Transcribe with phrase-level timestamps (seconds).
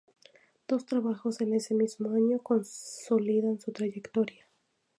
[0.67, 4.47] Dos trabajos en ese mismo año consolidan su trayectoria.